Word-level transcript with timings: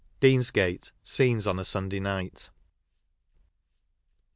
DEANSGATE: 0.19 0.93
SCENES 1.03 1.45
ON 1.45 1.59
A 1.59 1.63
SATUEDAY 1.63 1.99
NIGHT. 1.99 2.49